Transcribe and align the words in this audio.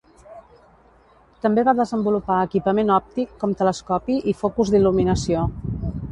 També 1.45 1.65
va 1.67 1.75
desenvolupar 1.79 2.37
equipament 2.45 2.89
òptic 2.95 3.35
com 3.43 3.53
telescopi 3.59 4.15
i 4.33 4.37
focus 4.39 4.73
d'il·luminació. 4.77 5.45